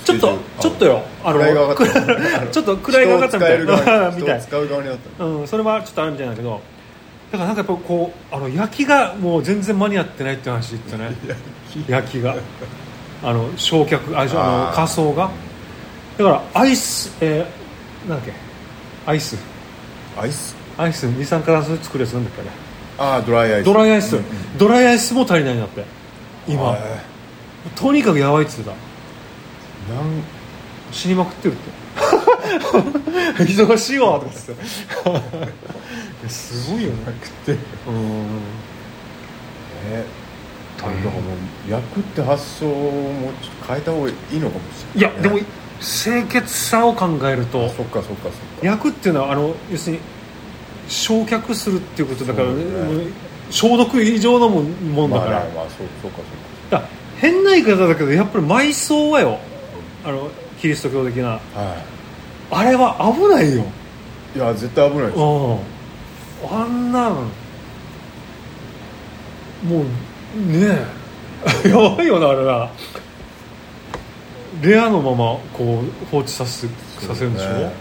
[0.04, 1.02] ちょっとちょっとよ。
[1.24, 1.40] あの
[2.50, 4.38] ちょっと位が上がったみたい人を使える側 みたい。
[4.38, 5.24] う側になった。
[5.24, 6.60] うん、それはちょっとあるみたいなんだけど。
[7.30, 11.14] だからなんかやっぱこうあの焼きがもう全然間に合ってないって話言ってね。
[11.88, 12.22] 焼き。
[12.22, 12.36] が。
[13.22, 15.30] あの焼却ああの仮装が。
[16.16, 18.32] だからアイス、えー、なんだっけ？
[19.06, 19.36] アイス。
[20.20, 20.56] アイス？
[20.78, 21.04] アイス？
[21.04, 22.50] 二酸化炭素で作るやつなんだっけあれ
[22.98, 23.64] ああドライアイス。
[23.64, 25.84] ドライアイス、うんうんドライアイスも足りないんだって。
[26.48, 26.62] 今。
[26.64, 26.80] はい
[27.76, 28.70] とにかくやばいっつってた。
[28.70, 28.76] な
[30.00, 30.22] ん。
[30.90, 31.78] 死にまくってるって。
[33.44, 34.32] 忙しいわとか
[35.04, 35.18] 言っ
[36.22, 36.96] て すごいよね。
[37.46, 37.58] でうん。
[39.90, 40.04] え。
[40.78, 40.96] だから。
[40.96, 41.10] も
[41.68, 45.38] う役って発想をもうちょっと変えた方がいいのかもしれないいやでも
[45.80, 47.68] 清潔さを考えると。
[47.68, 48.32] そっかそっかそっか。
[48.62, 50.02] 焼くっていうのはあの要するに
[50.88, 52.54] 焼却するっていうことだから、ね。
[53.50, 59.38] 消毒以上のもんもんだから,、まあまあそうそうかそうだから変な言い方だけどやっぱり埋葬はよ。
[60.04, 61.22] あのキリスト教的な。
[61.22, 61.76] かは
[62.50, 63.64] あれは危ないよ。
[64.34, 65.18] いいや絶対危ないです。
[65.18, 65.58] うん。
[66.50, 67.28] あんなんも
[69.70, 70.78] うね
[71.64, 71.68] え。
[71.68, 72.68] やばいよなあれな。
[74.62, 75.16] レアのまま
[75.52, 76.66] こう放置させ
[77.00, 77.72] させるんでしょ、そうね。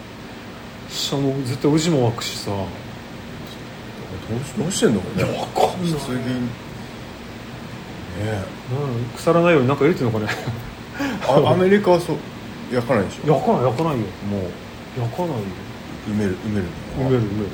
[0.90, 2.52] しかも絶対牛も湧くしさ
[4.30, 5.24] どうしてんのかね。
[5.24, 6.58] いやわかんない棺ね
[9.16, 10.28] 腐らないようになんか入れてるのかね。
[11.28, 12.18] あアメリカはそう
[12.74, 13.34] 焼かないでしょ。
[13.34, 13.98] 焼かない焼かないよ。
[14.00, 14.42] もう。
[15.00, 15.38] 焼かないよ。
[16.10, 16.66] 埋める埋める
[16.98, 17.46] 埋める埋める。
[17.46, 17.52] ね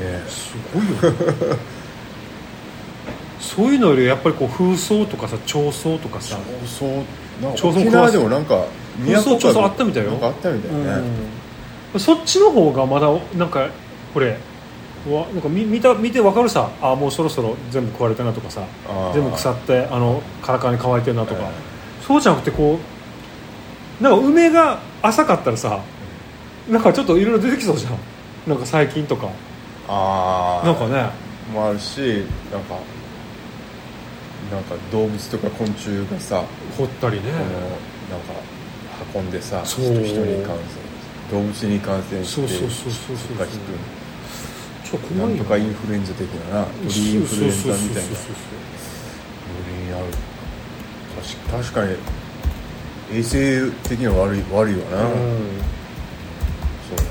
[0.00, 0.24] え。
[0.28, 1.56] すごいよね。
[3.40, 6.36] そういうのよりやっぱりこう風葬とかさ彫葬とかさ。
[6.66, 6.90] そう
[7.40, 8.64] なんか調査沖縄でもなんか
[9.06, 10.18] そうそうか調査あったみたいよ。
[10.20, 10.78] あったみたいね、
[11.94, 12.00] うん。
[12.00, 13.68] そっちの方がまだなんか
[14.16, 14.38] これ。
[15.12, 18.62] わなんか見見た見て分かるさあもうそろそろ全部食われたなとかさ。
[18.88, 19.12] あー。
[19.12, 21.50] 全部腐ってあのカラカラに乾いてるなとか、え
[22.02, 22.78] そうじゃなくてこ
[24.00, 25.82] うなんか梅が浅かったらさ
[26.66, 27.98] なんかちょっといろいろ出てきそうじゃん。
[28.48, 29.28] なんか細菌とか。
[29.86, 31.10] ああなんかね。
[31.52, 32.74] もあるしなんか
[34.50, 36.42] なんか動物とか昆虫がさ
[36.78, 37.22] 掘ったりね。
[37.22, 38.32] このなんか
[39.14, 39.84] 運んでさそう。
[39.84, 40.86] 人人に感染
[41.30, 43.46] 動物に感染してそうそうそうそうそう
[44.94, 48.10] な怖いよんとかインフルエンザ的なな鳥インフルエンザみたいな。
[49.86, 50.04] にある
[51.22, 51.96] 確か確かに
[53.18, 55.12] 衛生的には悪い悪いわな、うん。
[56.88, 57.08] そうだね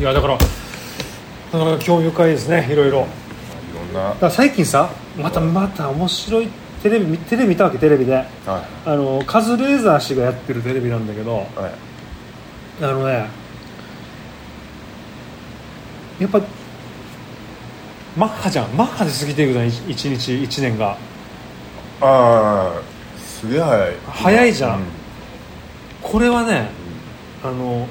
[0.00, 0.40] いやだからな
[1.60, 2.98] かなか興味深いですねいろいろ。
[2.98, 4.30] いろんな。
[4.30, 6.48] 最近さまたまた面白い
[6.84, 8.12] テレビ見テレビ見たわけテレビで。
[8.12, 8.26] は
[8.84, 11.72] あのカズレーザー氏がやってるテレビなんだけどいはい。
[12.82, 13.26] あのね
[16.20, 16.42] やっぱ
[18.18, 18.76] マッハじゃん。
[18.76, 20.90] マッハで過ぎていくじゃん一一日1年が。
[20.90, 20.96] あ
[22.02, 22.82] あ
[23.18, 23.96] すげえ早い。
[24.06, 24.80] 早いじゃん。
[24.80, 24.82] う
[26.02, 26.68] これはね
[27.42, 27.88] あの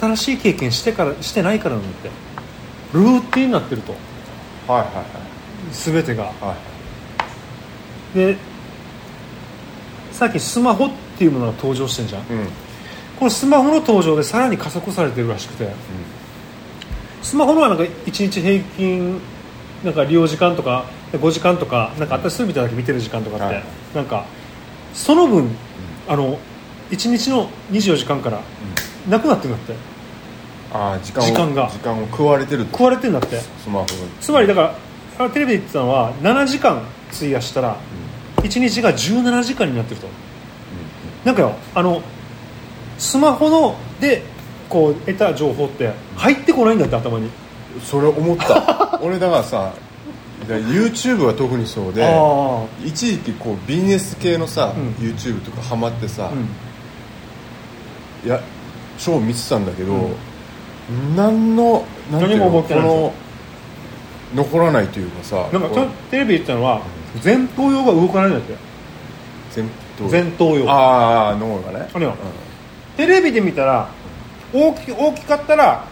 [0.00, 2.10] 新しい経験してからしてないからなんだって。
[2.92, 3.92] ルーティンになってると。
[4.66, 4.90] はいはい。
[5.72, 6.24] 全てが。
[6.24, 6.73] はいはい
[8.14, 8.36] で
[10.12, 12.26] さっきスマホっていうものが登場してんじゃん。
[12.28, 12.38] うん。
[12.38, 12.48] うん
[13.18, 15.70] このスマホの登場でさらに加速されてるらしくて。
[17.22, 19.20] スマホのはなんか1日平均
[19.82, 23.64] なんか利用時間とか5時間とかなんかあったりするみたいだけ見てる時間とかって、はい。
[23.94, 24.26] なんか
[24.92, 25.48] その分、
[26.08, 26.38] あの
[26.90, 28.40] 1日の24時間から
[29.08, 29.74] なくなってるんだって。
[30.72, 31.70] ああ時間を時間が。
[31.70, 32.72] 時間を食われてると。
[32.72, 33.38] 食われてるんだって。
[33.38, 33.86] スマホに
[34.20, 34.74] つまりだか
[35.18, 37.76] らあテレビで言ってたのは7時間費やしたら
[38.44, 40.06] 1日が17時間になってると。
[41.24, 42.02] なんかよあの
[42.98, 44.22] スマホので
[44.68, 47.30] こう得た情報って入ってこないんだって頭に。
[47.82, 49.00] それ思った。
[49.02, 49.72] 俺だからさ
[50.46, 54.88] YouTube は特にそうであ一時期こうビジネス系のさ、うん。
[55.04, 58.28] YouTube とかハマってさあ、、うん。
[58.28, 58.40] いや
[58.98, 60.10] 超見てたんだけど、
[61.16, 62.88] 何のなんていうの何も思ってないこ
[64.34, 66.82] の残らないというかさなんかテレビで言ってたのは
[67.22, 68.56] 前頭葉が動かないんだって。
[69.54, 69.64] 前
[69.96, 70.70] 頭前頭葉。
[70.70, 71.88] ああ脳がね。
[71.92, 72.16] あれよ。
[72.96, 73.88] テレビで見たら
[74.52, 75.84] 大き大きかったら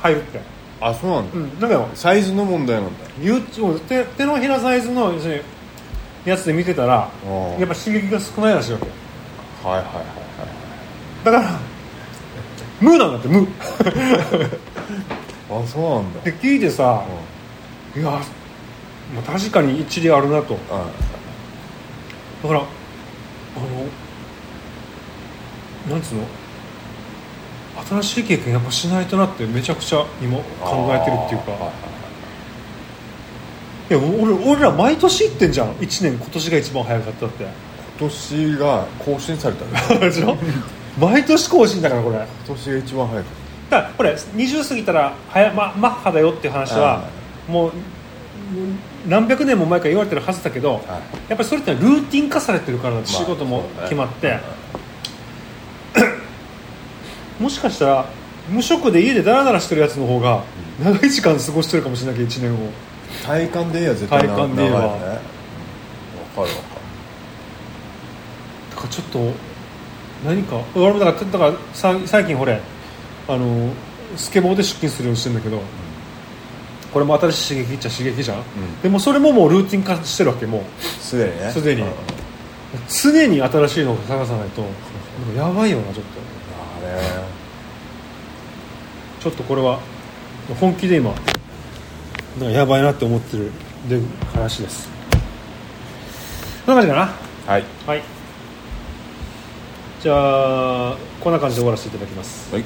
[0.00, 0.40] 入るって。
[0.80, 1.60] あそうなんだ、うん。
[1.60, 3.04] なんかよサイズの問題なんだ。
[3.20, 5.42] YouTube 手手のひらサイズの要するに
[6.24, 8.86] やつで見てたらうんやっぱ刺激が少ないらしいわけ。
[9.66, 10.04] はいはいはいはい
[11.24, 11.58] だから
[12.80, 13.46] 無なんだって無。
[15.50, 16.20] あそうなんだ。
[16.22, 17.04] で聞いてさ
[17.96, 18.20] いや、
[19.14, 20.56] まあ、確かに一理あるなと。
[20.70, 20.86] あ
[22.42, 22.62] だからあ
[25.90, 26.24] のなんつうの？
[28.02, 31.52] 新しい経験やっぱしないとなってめちゃくちゃ今考えてるっていうか。
[31.52, 31.72] は
[33.90, 35.74] いや俺俺ら毎年行ってんじゃん。
[35.74, 37.44] 1年今年が一番早かったって。
[37.98, 39.64] 今年が更新された
[39.96, 40.00] ね。
[40.08, 40.36] でしょ？
[40.98, 42.16] 毎年更新だからこれ。
[42.18, 43.24] だか今年が一番早かっ
[43.70, 47.04] らこれ20過ぎたら早、ま、マッハだよっていう話は
[47.48, 47.72] もう
[49.06, 51.02] 何百年も前から言われてるはずだけど、た、はい。
[51.28, 54.38] やっぱりそれってルーティン化されてるからまあ仕事も決まって、
[57.40, 58.06] もしかしたら
[58.48, 60.44] 無職で家でダラダラしてるやつの方が
[60.82, 62.58] 長い時間過ごしてるかもしれないけど1年を
[63.24, 64.80] 体感で言えば絶対体感で言えば。
[64.80, 65.20] 長いよねわか
[66.36, 66.74] るわか
[68.70, 69.32] だからちょっと
[70.24, 72.60] 何か俺もだからだからさ最近ほれ
[73.28, 73.70] あの
[74.16, 75.60] スケボーで出勤するようにしてるんだけど、
[76.94, 78.42] これも新しい刺激っちゃ刺激じゃん、ん。
[78.82, 80.60] でもそれももうルーティン化してるわけもう。
[80.62, 81.50] るすでにね。
[81.50, 81.82] すでに。
[81.82, 81.88] うん
[82.88, 84.62] 常に新しいのを探さないと
[85.36, 86.20] やばいよなちょっと。
[86.84, 87.00] あれ。
[89.20, 89.78] ちょっとこれは
[90.58, 91.14] 本気で今
[92.40, 93.52] なんかやばいなって思ってる
[93.88, 94.00] で
[94.32, 94.88] 話です。
[96.66, 96.96] そんな感じか
[97.46, 97.52] な？
[97.52, 97.64] はい。
[97.86, 98.02] はい。
[100.02, 100.14] じゃ
[100.90, 102.52] あこんな感じで終わらせていただきます。
[102.52, 102.62] はい。
[102.62, 102.64] い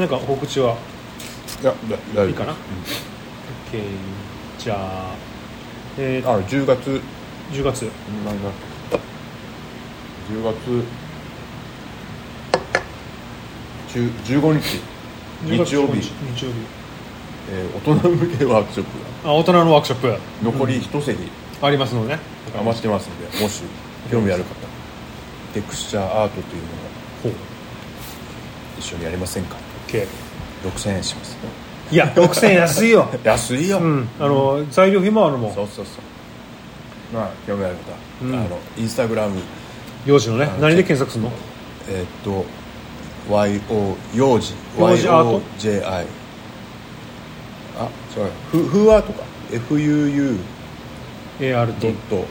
[0.00, 0.76] なんか告知は？
[1.62, 2.26] やだ大丈夫。
[2.26, 2.50] いいかな？
[2.50, 2.58] うん
[3.72, 3.82] OK
[4.58, 5.14] じゃあ
[5.98, 7.00] えー、あ10月。
[7.52, 7.90] 10月。
[8.24, 8.50] 何だ
[10.30, 10.84] 10月。
[13.98, 14.80] 10 15日。
[15.44, 16.56] 10月日曜日、日曜日。
[17.50, 18.90] えー大人向けワークショップ。
[19.28, 20.08] あ大人のワークショップ。
[20.08, 21.16] が残り一席。
[21.62, 22.20] ありますのでね。
[22.58, 23.62] 余ってますのでもし
[24.10, 24.54] 興味ある方。
[25.54, 26.62] テクスチャーアートという
[27.24, 27.34] のを
[28.78, 29.56] 一緒にやりませんか
[29.88, 30.06] ？OK
[30.64, 31.36] 6000円します
[31.90, 32.12] いや。
[32.14, 33.08] 6000円安いよ。
[33.22, 34.08] 安いよ、うん。
[34.18, 35.54] あの材料費もあるもん。
[35.54, 37.14] そうそうそう。
[37.14, 38.34] まあ興味ある方、うん。
[38.34, 39.40] あのインスタグラム。
[40.04, 40.44] 幼児のね。
[40.44, 41.32] あの何で検索するの？
[41.88, 42.44] えーっと
[43.30, 44.54] YO 幼児。
[44.78, 46.06] 幼児アート？YOJI
[47.78, 48.30] あ違う。
[48.50, 49.12] フフーアート。
[49.12, 50.38] か FUU
[51.38, 52.24] ドッ ART ト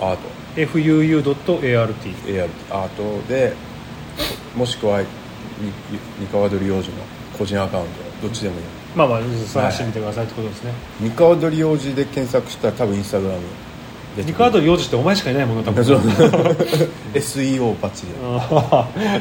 [0.00, 0.20] アート
[0.56, 1.22] FUU.ART
[2.26, 3.28] AR アート。
[3.28, 3.54] で
[4.54, 5.06] もしくはに
[6.20, 6.96] 三河鳥幼児の
[7.38, 7.90] 個人アカウント。
[8.22, 8.64] どっちでもいい
[8.98, 10.72] まあまあ探してみてくださいってことですね。
[11.00, 13.40] 三河鳥幼児で検索したら多分インスタグラム
[14.16, 14.32] 出てくる。
[14.32, 15.84] 二カード幼児ってお前しかいないもんな多分。
[17.14, 18.12] SEO バッチリ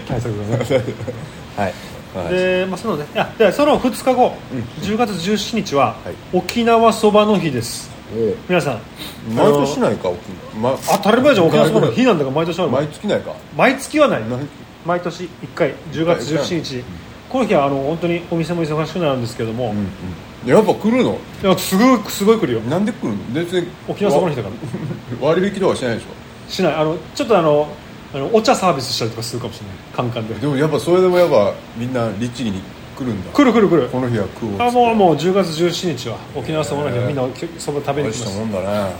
[0.07, 0.65] 対策だね。
[1.55, 1.73] はい。
[2.15, 2.33] はい。
[2.33, 3.05] で、まあ、そのね。
[3.13, 4.33] いやでその2日後、
[4.81, 6.15] 10月17日は、はい。
[6.33, 7.91] 沖縄そばの日です。
[8.49, 8.79] 皆さん
[9.35, 10.09] 毎年ないか？
[10.09, 10.17] 沖
[10.59, 13.33] 縄、ま、当たり前じゃん沖縄そばの日なんだから毎年ある毎月ないか？
[13.55, 14.21] 毎月はない。
[14.21, 14.39] 毎
[14.85, 16.83] 毎年1回10月17日
[17.29, 19.81] この日はあの本当にお店も忙しくなるんですけども、いうんう
[20.45, 20.49] ん。
[20.49, 21.17] やっぱ来るの？
[21.43, 22.59] やすごいすごい来るよ。
[22.61, 23.17] なんで来るの？
[23.33, 24.49] 別に沖縄そばの日だか
[25.19, 25.27] ら。
[25.27, 26.05] わ 割引とかしないでし
[26.55, 26.73] しない。
[26.75, 27.67] あのちょっとあの
[28.13, 29.75] あのお茶サービスしたりとかするかもしれない。
[29.93, 30.35] カンカンで。
[30.35, 32.61] ょでもやっぱそれでもやっぱみんな律儀に
[32.97, 33.31] 来るんだ。
[33.31, 33.89] 来る来る来る。
[33.89, 36.17] この日は食うあもうもう10月17日は。
[36.33, 37.23] 沖縄そばの日はみんな
[37.57, 38.33] そば食べに来ます。
[38.33, 38.91] たもんだね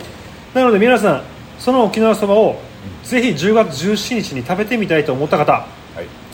[0.54, 1.22] なので皆さん
[1.60, 2.60] その沖縄そばを
[3.04, 5.54] ぜひ10月17日に食べてみたいと思った方。
[5.54, 5.60] は
[6.02, 6.27] い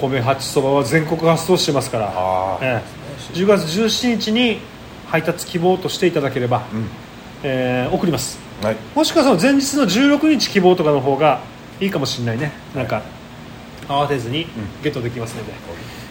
[0.00, 2.58] 米八そばは全国発送してますから。
[2.60, 2.82] え
[3.32, 3.36] え。
[3.36, 4.58] 10月17日に
[5.06, 6.88] 配達希望としていただければ、うん。
[7.42, 8.38] えー送ります。
[8.62, 8.76] はい。
[8.94, 11.40] もしくはその前日の16日希望とかの方が
[11.80, 12.52] いいかもしれないね。
[12.74, 13.02] なんか
[13.88, 14.46] 慌てずに
[14.82, 15.52] ゲットできますので、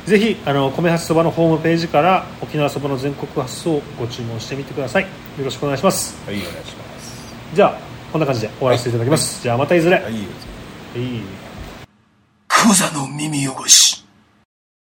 [0.06, 5.04] ぜひあの米八そばのホームページから沖縄そばの全国発送をご注文してみてください。
[5.04, 5.10] よ
[5.44, 6.16] ろしくお願いします。
[6.26, 7.24] はいお願いします。
[7.54, 7.78] じゃあ
[8.12, 11.22] こんな感じで終わらせていただきます、じゃあまたいずれ、はいいい
[12.64, 13.83] よいいクザの耳汚し。